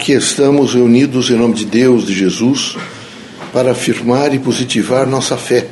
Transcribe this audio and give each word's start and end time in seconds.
Aqui 0.00 0.12
estamos 0.12 0.72
reunidos 0.72 1.28
em 1.28 1.36
nome 1.36 1.52
de 1.52 1.66
Deus, 1.66 2.06
de 2.06 2.14
Jesus, 2.14 2.74
para 3.52 3.72
afirmar 3.72 4.32
e 4.32 4.38
positivar 4.38 5.06
nossa 5.06 5.36
fé 5.36 5.68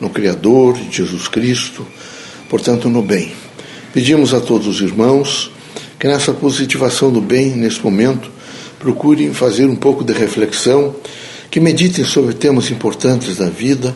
no 0.00 0.08
Criador, 0.08 0.74
de 0.74 0.98
Jesus 0.98 1.26
Cristo, 1.26 1.84
portanto, 2.48 2.88
no 2.88 3.02
bem. 3.02 3.32
Pedimos 3.92 4.32
a 4.32 4.40
todos 4.40 4.68
os 4.68 4.80
irmãos 4.80 5.50
que 5.98 6.06
nessa 6.06 6.32
positivação 6.32 7.10
do 7.10 7.20
bem, 7.20 7.56
nesse 7.56 7.82
momento, 7.82 8.30
procurem 8.78 9.34
fazer 9.34 9.66
um 9.66 9.74
pouco 9.74 10.04
de 10.04 10.12
reflexão, 10.12 10.94
que 11.50 11.58
meditem 11.58 12.04
sobre 12.04 12.34
temas 12.34 12.70
importantes 12.70 13.36
da 13.36 13.50
vida 13.50 13.92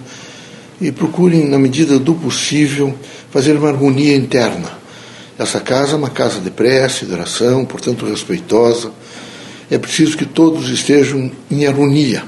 e 0.80 0.90
procurem, 0.90 1.48
na 1.48 1.60
medida 1.60 1.96
do 1.96 2.12
possível, 2.12 2.92
fazer 3.30 3.56
uma 3.56 3.68
harmonia 3.68 4.16
interna. 4.16 4.68
Essa 5.38 5.60
casa 5.60 5.92
é 5.92 5.96
uma 5.96 6.10
casa 6.10 6.40
de 6.40 6.50
prece, 6.50 7.06
de 7.06 7.12
oração, 7.12 7.64
portanto 7.64 8.04
respeitosa, 8.04 8.90
é 9.70 9.78
preciso 9.78 10.16
que 10.16 10.24
todos 10.24 10.68
estejam 10.68 11.30
em 11.50 11.66
harmonia, 11.66 12.22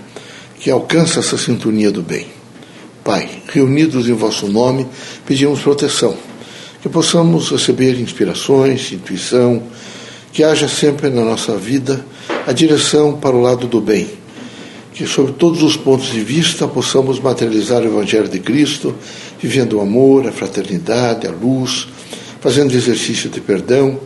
que 0.58 0.70
alcance 0.70 1.18
essa 1.18 1.38
sintonia 1.38 1.90
do 1.90 2.02
bem. 2.02 2.26
Pai, 3.04 3.28
reunidos 3.48 4.08
em 4.08 4.12
vosso 4.12 4.48
nome, 4.48 4.86
pedimos 5.24 5.60
proteção, 5.60 6.16
que 6.82 6.88
possamos 6.88 7.50
receber 7.50 7.98
inspirações, 8.00 8.92
intuição, 8.92 9.62
que 10.32 10.42
haja 10.42 10.68
sempre 10.68 11.08
na 11.08 11.24
nossa 11.24 11.56
vida 11.56 12.04
a 12.46 12.52
direção 12.52 13.14
para 13.14 13.34
o 13.34 13.40
lado 13.40 13.66
do 13.66 13.80
bem, 13.80 14.08
que 14.92 15.06
sob 15.06 15.32
todos 15.32 15.62
os 15.62 15.76
pontos 15.76 16.10
de 16.10 16.20
vista 16.20 16.66
possamos 16.66 17.20
materializar 17.20 17.82
o 17.82 17.86
Evangelho 17.86 18.28
de 18.28 18.40
Cristo, 18.40 18.94
vivendo 19.40 19.74
o 19.74 19.80
amor, 19.80 20.26
a 20.26 20.32
fraternidade, 20.32 21.26
a 21.26 21.30
luz, 21.30 21.88
fazendo 22.40 22.74
exercício 22.74 23.30
de 23.30 23.40
perdão, 23.40 24.00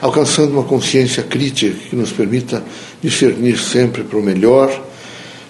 alcançando 0.00 0.52
uma 0.52 0.64
consciência 0.64 1.22
crítica 1.22 1.74
que 1.88 1.96
nos 1.96 2.12
permita 2.12 2.62
discernir 3.02 3.58
sempre 3.58 4.04
para 4.04 4.18
o 4.18 4.22
melhor, 4.22 4.84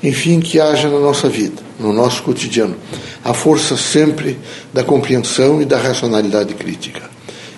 enfim, 0.03 0.41
que 0.41 0.61
haja 0.61 0.89
na 0.89 0.99
nossa 0.99 1.29
vida, 1.29 1.63
no 1.81 1.93
nosso 1.93 2.23
cotidiano, 2.23 2.77
a 3.25 3.35
força 3.35 3.77
sempre 3.77 4.39
da 4.73 4.85
compreensão 4.85 5.61
e 5.61 5.65
da 5.65 5.79
racionalidade 5.79 6.55
crítica. 6.55 7.11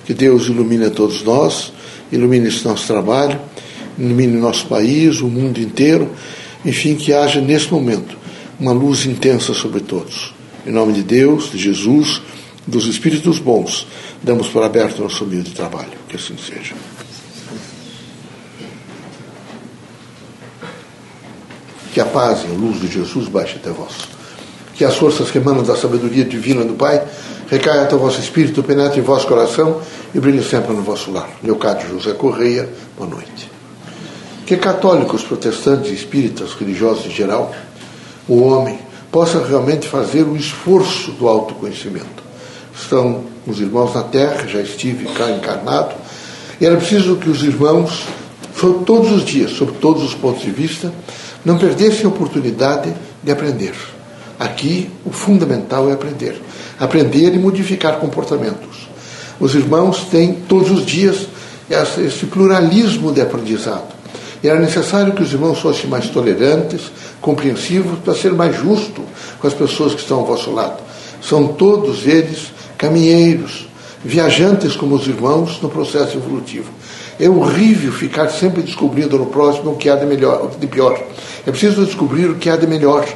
Que 0.07 0.15
Deus 0.15 0.47
ilumine 0.47 0.87
a 0.87 0.91
todos 0.91 1.23
nós, 1.23 1.73
ilumine 2.11 2.49
esse 2.49 2.65
nosso 2.65 2.87
trabalho, 2.87 3.39
ilumine 3.99 4.39
nosso 4.39 4.67
país, 4.67 5.21
o 5.21 5.27
mundo 5.27 5.61
inteiro, 5.61 6.11
enfim, 6.65 6.95
que 6.95 7.13
haja 7.13 7.41
nesse 7.41 7.71
momento 7.71 8.17
uma 8.59 8.73
luz 8.73 9.05
intensa 9.05 9.53
sobre 9.53 9.81
todos. 9.81 10.33
Em 10.67 10.71
nome 10.71 10.93
de 10.93 11.03
Deus, 11.03 11.51
de 11.51 11.59
Jesus, 11.59 12.21
dos 12.69 12.87
Espíritos 12.87 13.39
bons, 13.39 13.87
damos 14.23 14.49
por 14.49 14.63
aberto 14.63 15.03
nosso 15.03 15.25
humilde 15.25 15.53
trabalho. 15.53 15.93
Que 16.07 16.17
assim 16.17 16.37
seja. 16.37 16.75
Que 21.93 22.01
a 22.01 22.05
paz 22.05 22.45
e 22.45 22.47
a 22.47 22.51
luz 22.51 22.81
de 22.81 22.89
Jesus 22.89 23.27
baixe 23.27 23.57
até 23.57 23.71
vós. 23.71 23.95
Que 24.75 24.85
as 24.85 24.95
forças 24.95 25.31
que 25.31 25.39
emanam 25.39 25.65
da 25.65 25.75
sabedoria 25.75 26.25
divina 26.25 26.63
do 26.63 26.75
Pai 26.75 27.03
recaiam 27.51 27.85
até 27.85 27.97
o 27.97 27.99
vosso 27.99 28.21
espírito, 28.21 28.63
penetre 28.63 29.01
em 29.01 29.03
vosso 29.03 29.27
coração 29.27 29.81
e 30.15 30.21
brilhe 30.21 30.45
sempre 30.45 30.75
no 30.75 30.83
vosso 30.83 31.11
lar. 31.11 31.31
Leocádio 31.43 31.89
José 31.89 32.13
Correia, 32.13 32.69
boa 32.97 33.09
noite. 33.09 33.51
Que 34.45 34.57
católicos, 34.59 35.23
protestantes, 35.23 35.91
espíritas, 35.91 36.53
religiosos 36.53 37.07
em 37.07 37.11
geral, 37.11 37.55
o 38.29 38.43
homem 38.43 38.79
possa 39.11 39.43
realmente 39.43 39.89
fazer 39.89 40.23
o 40.23 40.37
esforço 40.37 41.13
do 41.13 41.27
autoconhecimento. 41.27 42.28
Estão 42.81 43.25
os 43.47 43.61
irmãos 43.61 43.95
na 43.95 44.03
terra, 44.03 44.47
já 44.47 44.61
estive 44.61 45.07
cá 45.07 45.31
encarnado, 45.31 45.95
e 46.61 46.67
era 46.67 46.77
preciso 46.77 47.17
que 47.17 47.29
os 47.29 47.43
irmãos, 47.43 48.05
todos 48.87 49.13
os 49.13 49.25
dias, 49.25 49.51
sob 49.53 49.73
todos 49.81 50.03
os 50.03 50.15
pontos 50.15 50.43
de 50.43 50.51
vista, 50.51 50.93
não 51.45 51.59
perdessem 51.59 52.05
a 52.05 52.09
oportunidade 52.09 52.93
de 53.23 53.31
aprender. 53.31 53.75
Aqui, 54.39 54.91
o 55.05 55.11
fundamental 55.11 55.91
é 55.91 55.93
aprender. 55.93 56.41
Aprender 56.79 57.35
e 57.35 57.39
modificar 57.39 57.99
comportamentos. 57.99 58.89
Os 59.41 59.55
irmãos 59.55 60.05
têm 60.11 60.35
todos 60.49 60.71
os 60.71 60.87
dias 60.87 61.27
esse 61.71 62.27
pluralismo 62.27 63.13
de 63.13 63.21
aprendizado. 63.21 63.95
E 64.43 64.49
era 64.49 64.59
necessário 64.59 65.13
que 65.13 65.23
os 65.23 65.33
irmãos 65.33 65.59
fossem 65.59 65.91
mais 65.91 66.09
tolerantes, 66.09 66.83
compreensivos, 67.21 67.99
para 67.99 68.15
ser 68.15 68.33
mais 68.33 68.57
justo 68.57 69.03
com 69.41 69.47
as 69.47 69.55
pessoas 69.55 69.95
que 69.95 70.01
estão 70.01 70.21
ao 70.21 70.27
vosso 70.27 70.51
lado. 70.53 70.81
São 71.21 71.49
todos 71.49 72.07
eles 72.07 72.53
caminheiros, 72.79 73.69
viajantes 74.05 74.77
como 74.77 74.95
os 74.95 75.07
irmãos 75.07 75.61
no 75.61 75.69
processo 75.69 76.17
evolutivo. 76.17 76.71
É 77.21 77.29
horrível 77.29 77.93
ficar 77.93 78.29
sempre 78.29 78.63
descobrindo 78.63 79.19
no 79.19 79.27
próximo 79.27 79.73
o 79.73 79.77
que 79.77 79.91
há 79.91 79.97
de 79.97 80.07
melhor, 80.07 80.53
de 80.59 80.67
pior. 80.69 81.03
É 81.45 81.51
preciso 81.51 81.85
descobrir 81.85 82.27
o 82.31 82.37
que 82.37 82.49
há 82.49 82.57
de 82.57 82.67
melhor. 82.67 83.07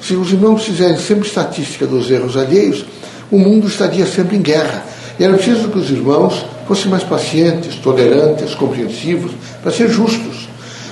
Se 0.00 0.14
os 0.14 0.32
irmãos 0.32 0.64
fizerem 0.64 0.98
sempre 0.98 1.28
estatística 1.28 1.86
dos 1.86 2.10
erros 2.10 2.36
alheios, 2.36 2.84
o 3.30 3.38
mundo 3.38 3.68
estaria 3.68 4.04
sempre 4.04 4.36
em 4.36 4.42
guerra. 4.42 4.84
E 5.18 5.22
era 5.22 5.34
preciso 5.34 5.68
que 5.68 5.78
os 5.78 5.90
irmãos 5.90 6.44
fossem 6.66 6.90
mais 6.90 7.04
pacientes, 7.04 7.76
tolerantes, 7.76 8.54
compreensivos, 8.54 9.32
para 9.62 9.70
ser 9.70 9.88
justos. 9.88 10.48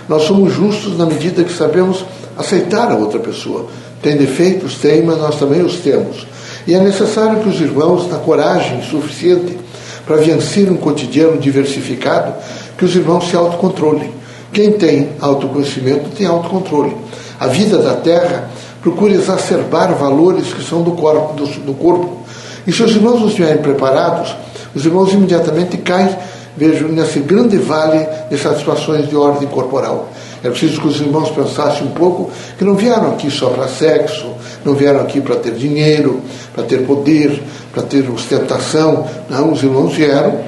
Nós 0.08 0.22
somos 0.22 0.52
justos 0.52 0.96
na 0.96 1.06
medida 1.06 1.42
que 1.42 1.52
sabemos 1.52 2.04
aceitar 2.36 2.92
a 2.92 2.94
outra 2.94 3.18
pessoa. 3.18 3.66
Tem 4.00 4.16
defeitos? 4.16 4.76
Tem, 4.76 5.02
mas 5.02 5.18
nós 5.18 5.38
também 5.38 5.62
os 5.62 5.76
temos. 5.78 6.26
E 6.68 6.74
é 6.74 6.80
necessário 6.80 7.40
que 7.40 7.48
os 7.48 7.58
irmãos, 7.62 8.10
na 8.10 8.18
coragem 8.18 8.82
suficiente 8.82 9.58
para 10.06 10.16
vencer 10.16 10.70
um 10.70 10.76
cotidiano 10.76 11.38
diversificado, 11.38 12.34
que 12.76 12.84
os 12.84 12.94
irmãos 12.94 13.26
se 13.30 13.34
autocontrolem. 13.34 14.12
Quem 14.52 14.72
tem 14.72 15.08
autoconhecimento 15.18 16.10
tem 16.10 16.26
autocontrole. 16.26 16.94
A 17.40 17.46
vida 17.46 17.78
da 17.78 17.94
terra 17.94 18.50
procura 18.82 19.14
exacerbar 19.14 19.94
valores 19.94 20.52
que 20.52 20.62
são 20.62 20.82
do 20.82 20.92
corpo, 20.92 21.32
do, 21.32 21.46
do 21.46 21.72
corpo. 21.72 22.18
E 22.66 22.72
se 22.72 22.82
os 22.82 22.94
irmãos 22.94 23.18
não 23.18 23.28
estiverem 23.28 23.62
preparados, 23.62 24.36
os 24.74 24.84
irmãos 24.84 25.10
imediatamente 25.10 25.78
caem, 25.78 26.14
vejo, 26.54 26.86
nesse 26.88 27.20
grande 27.20 27.56
vale 27.56 28.06
de 28.28 28.36
satisfações 28.36 29.08
de 29.08 29.16
ordem 29.16 29.48
corporal. 29.48 30.10
É 30.42 30.50
preciso 30.50 30.80
que 30.80 30.88
os 30.88 31.00
irmãos 31.00 31.30
pensassem 31.30 31.86
um 31.86 31.90
pouco 31.90 32.30
que 32.56 32.64
não 32.64 32.74
vieram 32.74 33.12
aqui 33.12 33.30
só 33.30 33.50
para 33.50 33.66
sexo, 33.68 34.34
não 34.64 34.74
vieram 34.74 35.00
aqui 35.00 35.20
para 35.20 35.36
ter 35.36 35.52
dinheiro, 35.52 36.20
para 36.54 36.64
ter 36.64 36.86
poder, 36.86 37.42
para 37.72 37.82
ter 37.82 38.08
ostentação. 38.10 39.06
Não, 39.28 39.52
os 39.52 39.62
irmãos 39.62 39.94
vieram 39.94 40.40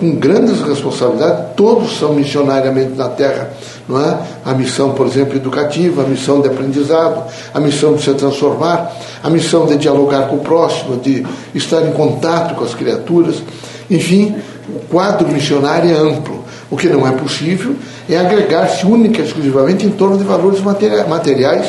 com 0.00 0.16
grandes 0.16 0.60
responsabilidades, 0.60 1.54
todos 1.56 1.98
são 1.98 2.12
missionariamente 2.12 2.94
na 2.96 3.08
terra, 3.10 3.50
não 3.88 4.00
é? 4.00 4.18
A 4.44 4.52
missão, 4.52 4.90
por 4.90 5.06
exemplo, 5.06 5.36
educativa, 5.36 6.02
a 6.02 6.06
missão 6.06 6.40
de 6.40 6.48
aprendizado, 6.48 7.22
a 7.54 7.60
missão 7.60 7.94
de 7.94 8.02
se 8.02 8.12
transformar, 8.14 8.92
a 9.22 9.30
missão 9.30 9.66
de 9.66 9.76
dialogar 9.76 10.26
com 10.28 10.36
o 10.36 10.40
próximo, 10.40 10.96
de 10.96 11.24
estar 11.54 11.82
em 11.82 11.92
contato 11.92 12.56
com 12.56 12.64
as 12.64 12.74
criaturas. 12.74 13.36
Enfim, 13.88 14.34
o 14.68 14.80
quadro 14.88 15.28
missionário 15.28 15.90
é 15.90 15.96
amplo. 15.96 16.44
O 16.70 16.76
que 16.76 16.88
não 16.88 17.06
é 17.06 17.12
possível 17.12 17.76
é 18.08 18.18
agregar-se 18.18 18.86
única 18.86 19.20
e 19.20 19.24
exclusivamente 19.24 19.84
em 19.86 19.90
torno 19.90 20.16
de 20.16 20.24
valores 20.24 20.60
materiais 20.60 21.66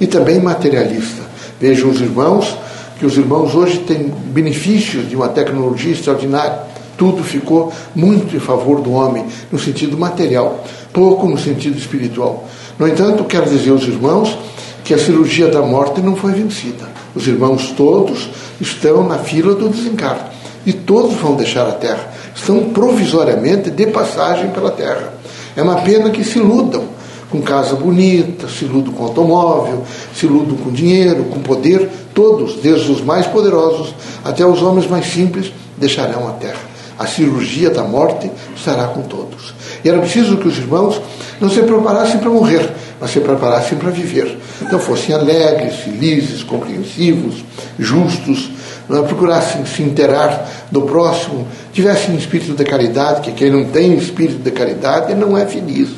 e 0.00 0.06
também 0.06 0.40
materialistas. 0.40 1.24
Vejam 1.60 1.90
os 1.90 2.00
irmãos, 2.00 2.56
que 2.98 3.06
os 3.06 3.16
irmãos 3.16 3.54
hoje 3.54 3.78
têm 3.80 4.12
benefícios 4.26 5.08
de 5.08 5.16
uma 5.16 5.28
tecnologia 5.28 5.92
extraordinária. 5.92 6.70
Tudo 6.96 7.24
ficou 7.24 7.72
muito 7.94 8.36
em 8.36 8.40
favor 8.40 8.80
do 8.80 8.92
homem, 8.92 9.24
no 9.50 9.58
sentido 9.58 9.96
material, 9.96 10.64
pouco 10.92 11.26
no 11.26 11.38
sentido 11.38 11.78
espiritual. 11.78 12.46
No 12.78 12.86
entanto, 12.86 13.24
quero 13.24 13.48
dizer 13.48 13.70
aos 13.70 13.82
irmãos 13.82 14.38
que 14.84 14.94
a 14.94 14.98
cirurgia 14.98 15.48
da 15.48 15.62
morte 15.62 16.00
não 16.00 16.14
foi 16.14 16.32
vencida. 16.32 16.88
Os 17.14 17.26
irmãos 17.26 17.72
todos 17.76 18.28
estão 18.60 19.06
na 19.06 19.18
fila 19.18 19.54
do 19.54 19.68
desencargo 19.68 20.30
e 20.64 20.72
todos 20.72 21.14
vão 21.16 21.34
deixar 21.34 21.66
a 21.66 21.72
terra 21.72 22.10
estão 22.34 22.70
provisoriamente 22.70 23.70
de 23.70 23.86
passagem 23.86 24.50
pela 24.50 24.70
terra. 24.70 25.19
É 25.60 25.62
uma 25.62 25.82
pena 25.82 26.08
que 26.08 26.24
se 26.24 26.38
iludam 26.38 26.84
com 27.28 27.42
casa 27.42 27.76
bonita, 27.76 28.48
se 28.48 28.64
iludam 28.64 28.94
com 28.94 29.04
automóvel, 29.04 29.84
se 30.14 30.24
iludam 30.24 30.56
com 30.56 30.72
dinheiro, 30.72 31.24
com 31.24 31.40
poder, 31.40 31.86
todos, 32.14 32.54
desde 32.62 32.90
os 32.90 33.02
mais 33.02 33.26
poderosos 33.26 33.94
até 34.24 34.42
os 34.44 34.62
homens 34.62 34.88
mais 34.88 35.04
simples, 35.04 35.52
deixarão 35.76 36.26
a 36.26 36.32
terra. 36.32 36.60
A 36.98 37.06
cirurgia 37.06 37.68
da 37.68 37.82
morte 37.82 38.30
estará 38.56 38.86
com 38.86 39.02
todos. 39.02 39.52
E 39.84 39.88
era 39.90 39.98
preciso 39.98 40.38
que 40.38 40.48
os 40.48 40.56
irmãos 40.56 40.98
não 41.38 41.50
se 41.50 41.60
preparassem 41.60 42.18
para 42.20 42.30
morrer, 42.30 42.72
mas 42.98 43.10
se 43.10 43.20
preparassem 43.20 43.76
para 43.76 43.90
viver. 43.90 44.38
Então 44.62 44.78
fossem 44.78 45.14
alegres, 45.14 45.76
felizes, 45.76 46.42
compreensivos, 46.42 47.44
justos, 47.78 48.50
não 48.90 49.04
procurassem 49.04 49.64
se 49.64 49.82
interar 49.82 50.46
do 50.70 50.82
próximo, 50.82 51.46
tivessem 51.72 52.16
espírito 52.16 52.54
de 52.54 52.64
caridade, 52.64 53.20
que 53.20 53.32
quem 53.32 53.50
não 53.50 53.64
tem 53.64 53.94
espírito 53.96 54.42
de 54.42 54.50
caridade 54.50 55.14
não 55.14 55.38
é 55.38 55.46
feliz. 55.46 55.88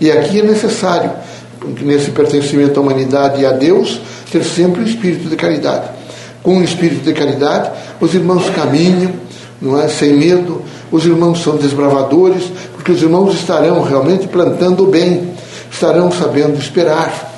E 0.00 0.10
aqui 0.10 0.40
é 0.40 0.42
necessário, 0.42 1.12
nesse 1.80 2.10
pertencimento 2.10 2.78
à 2.78 2.82
humanidade 2.82 3.40
e 3.40 3.46
a 3.46 3.52
Deus, 3.52 4.00
ter 4.30 4.44
sempre 4.44 4.82
o 4.82 4.84
espírito 4.84 5.28
de 5.28 5.36
caridade. 5.36 5.88
Com 6.42 6.58
o 6.58 6.64
espírito 6.64 7.04
de 7.04 7.12
caridade, 7.12 7.70
os 8.00 8.12
irmãos 8.14 8.50
caminham, 8.50 9.12
não 9.62 9.80
é, 9.80 9.88
sem 9.88 10.12
medo, 10.12 10.62
os 10.90 11.06
irmãos 11.06 11.42
são 11.42 11.56
desbravadores, 11.56 12.44
porque 12.74 12.92
os 12.92 13.00
irmãos 13.00 13.34
estarão 13.34 13.82
realmente 13.82 14.26
plantando 14.26 14.84
o 14.84 14.86
bem, 14.86 15.30
estarão 15.70 16.10
sabendo 16.10 16.58
esperar. 16.58 17.32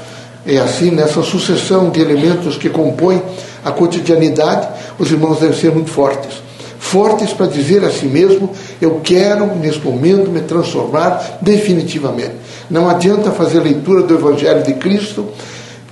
É 0.47 0.59
assim, 0.59 0.91
nessa 0.91 1.23
sucessão 1.23 1.91
de 1.91 2.01
elementos 2.01 2.57
que 2.57 2.69
compõem 2.69 3.21
a 3.67 3.73
cotidianidade, 3.73 4.69
os 4.97 5.11
irmãos 5.11 5.41
devem 5.41 5.59
ser 5.59 5.73
muito 5.73 5.91
fortes. 5.91 6.41
Fortes 6.79 7.33
para 7.33 7.47
dizer 7.47 7.85
a 7.85 7.91
si 7.91 8.07
mesmo: 8.07 8.49
eu 8.81 9.01
quero, 9.03 9.57
nesse 9.57 9.81
momento, 9.81 10.31
me 10.31 10.41
transformar 10.41 11.39
definitivamente. 11.43 12.35
Não 12.71 12.89
adianta 12.89 13.33
fazer 13.33 13.59
leitura 13.59 14.05
do 14.05 14.15
Evangelho 14.15 14.63
de 14.63 14.75
Cristo 14.75 15.27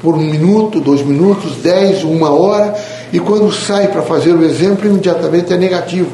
por 0.01 0.15
um 0.15 0.21
minuto, 0.21 0.79
dois 0.81 1.05
minutos, 1.05 1.57
dez, 1.57 2.05
uma 2.05 2.31
hora, 2.31 2.77
e 3.13 3.19
quando 3.19 3.51
sai 3.51 3.89
para 3.89 4.03
fazer 4.03 4.35
o 4.35 4.45
exemplo, 4.45 4.87
imediatamente 4.87 5.53
é 5.53 5.57
negativo. 5.57 6.13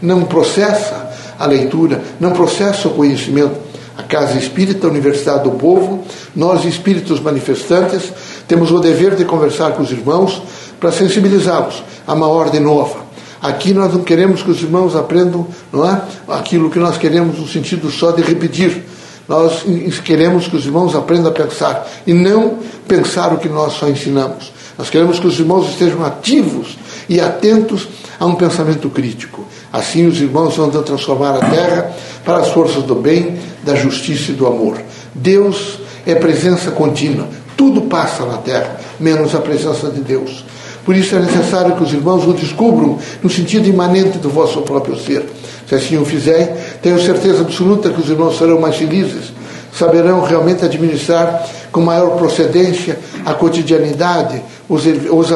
Não 0.00 0.22
processa 0.22 1.10
a 1.38 1.44
leitura, 1.44 2.00
não 2.18 2.30
processa 2.30 2.88
o 2.88 2.92
conhecimento. 2.92 3.60
A 3.98 4.02
Casa 4.02 4.38
Espírita, 4.38 4.86
a 4.86 4.90
Universidade 4.90 5.44
do 5.44 5.50
Povo, 5.50 6.02
nós 6.34 6.64
espíritos 6.64 7.20
manifestantes, 7.20 8.10
temos 8.48 8.72
o 8.72 8.78
dever 8.78 9.14
de 9.14 9.26
conversar 9.26 9.72
com 9.72 9.82
os 9.82 9.90
irmãos 9.90 10.40
para 10.82 10.92
sensibilizá-los 10.92 11.82
a 12.06 12.12
uma 12.12 12.26
ordem 12.26 12.60
nova. 12.60 13.00
Aqui 13.40 13.72
nós 13.72 13.94
não 13.94 14.02
queremos 14.02 14.42
que 14.42 14.50
os 14.50 14.60
irmãos 14.60 14.94
aprendam 14.94 15.46
não 15.72 15.88
é? 15.88 16.02
aquilo 16.28 16.68
que 16.68 16.78
nós 16.78 16.98
queremos 16.98 17.38
no 17.38 17.48
sentido 17.48 17.90
só 17.90 18.10
de 18.10 18.20
repetir 18.20 18.84
nós 19.28 19.64
queremos 20.04 20.48
que 20.48 20.56
os 20.56 20.66
irmãos 20.66 20.94
aprendam 20.94 21.30
a 21.30 21.34
pensar 21.34 21.88
e 22.06 22.12
não 22.12 22.58
pensar 22.86 23.32
o 23.32 23.38
que 23.38 23.48
nós 23.48 23.74
só 23.74 23.88
ensinamos. 23.88 24.52
Nós 24.76 24.90
queremos 24.90 25.20
que 25.20 25.26
os 25.26 25.38
irmãos 25.38 25.68
estejam 25.68 26.04
ativos 26.04 26.76
e 27.08 27.20
atentos 27.20 27.88
a 28.18 28.26
um 28.26 28.34
pensamento 28.34 28.90
crítico. 28.90 29.46
Assim, 29.72 30.06
os 30.06 30.20
irmãos 30.20 30.56
vão 30.56 30.70
transformar 30.70 31.36
a 31.36 31.50
terra 31.50 31.92
para 32.24 32.38
as 32.38 32.48
forças 32.48 32.82
do 32.82 32.94
bem, 32.94 33.38
da 33.62 33.74
justiça 33.74 34.32
e 34.32 34.34
do 34.34 34.46
amor. 34.46 34.82
Deus 35.14 35.78
é 36.06 36.14
presença 36.14 36.70
contínua. 36.70 37.28
Tudo 37.56 37.82
passa 37.82 38.24
na 38.26 38.38
terra, 38.38 38.80
menos 38.98 39.34
a 39.34 39.38
presença 39.38 39.88
de 39.88 40.00
Deus. 40.00 40.44
Por 40.84 40.96
isso 40.96 41.14
é 41.14 41.20
necessário 41.20 41.76
que 41.76 41.82
os 41.82 41.92
irmãos 41.92 42.26
o 42.26 42.32
descubram 42.32 42.98
no 43.22 43.30
sentido 43.30 43.68
imanente 43.68 44.18
do 44.18 44.28
vosso 44.28 44.62
próprio 44.62 44.96
ser. 44.98 45.24
Se 45.68 45.74
assim 45.74 45.96
o 45.96 46.04
fizer, 46.04 46.78
tenho 46.82 47.00
certeza 47.00 47.42
absoluta 47.42 47.90
que 47.90 48.00
os 48.00 48.08
irmãos 48.08 48.36
serão 48.36 48.60
mais 48.60 48.76
felizes, 48.76 49.32
saberão 49.72 50.22
realmente 50.22 50.64
administrar 50.64 51.48
com 51.70 51.80
maior 51.80 52.16
procedência 52.16 52.98
a 53.24 53.32
cotidianidade, 53.32 54.42
os, 54.68 54.84
os, 54.84 55.30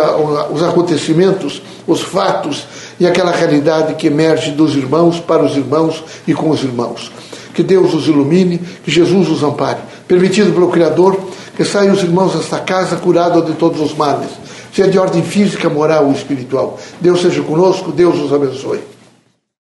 os 0.53 0.63
acontecimentos, 0.63 1.63
os 1.87 2.03
fatos 2.03 2.67
e 2.99 3.07
aquela 3.07 3.31
realidade 3.31 3.95
que 3.95 4.09
emerge 4.09 4.51
dos 4.51 4.75
irmãos 4.75 5.21
para 5.21 5.45
os 5.45 5.57
irmãos 5.57 6.03
e 6.27 6.35
com 6.35 6.51
os 6.51 6.63
irmãos. 6.63 7.11
Que 7.55 7.63
Deus 7.63 7.95
os 7.95 8.07
ilumine, 8.07 8.59
que 8.85 8.91
Jesus 8.91 9.31
os 9.31 9.43
ampare. 9.43 9.79
Permitido 10.07 10.53
pelo 10.53 10.69
Criador 10.69 11.19
que 11.57 11.65
saiam 11.65 11.95
os 11.95 12.03
irmãos 12.03 12.35
desta 12.35 12.59
casa 12.59 12.97
curados 12.97 13.47
de 13.47 13.55
todos 13.55 13.81
os 13.81 13.97
males, 13.97 14.29
seja 14.77 14.91
de 14.91 14.99
ordem 14.99 15.23
física, 15.23 15.71
moral 15.71 16.05
ou 16.05 16.13
espiritual. 16.13 16.79
Deus 17.01 17.23
seja 17.23 17.43
conosco, 17.43 17.91
Deus 17.91 18.21
os 18.21 18.31
abençoe. 18.31 18.96